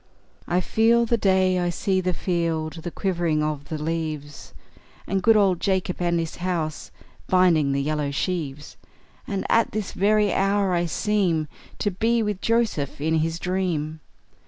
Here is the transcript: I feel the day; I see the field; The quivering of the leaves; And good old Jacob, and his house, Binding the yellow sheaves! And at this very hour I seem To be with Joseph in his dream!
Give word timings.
I 0.47 0.61
feel 0.61 1.05
the 1.05 1.15
day; 1.15 1.59
I 1.59 1.69
see 1.69 2.01
the 2.01 2.11
field; 2.15 2.73
The 2.81 2.89
quivering 2.89 3.43
of 3.43 3.65
the 3.65 3.77
leaves; 3.77 4.51
And 5.05 5.21
good 5.21 5.37
old 5.37 5.59
Jacob, 5.59 5.97
and 5.99 6.19
his 6.19 6.37
house, 6.37 6.89
Binding 7.27 7.71
the 7.71 7.83
yellow 7.83 8.09
sheaves! 8.09 8.77
And 9.27 9.45
at 9.47 9.73
this 9.73 9.91
very 9.91 10.33
hour 10.33 10.73
I 10.73 10.87
seem 10.87 11.47
To 11.77 11.91
be 11.91 12.23
with 12.23 12.41
Joseph 12.41 12.99
in 12.99 13.19
his 13.19 13.37
dream! 13.37 13.99